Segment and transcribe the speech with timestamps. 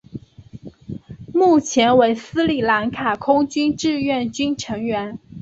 [1.31, 5.19] 目前为斯里兰卡空军志愿军成员。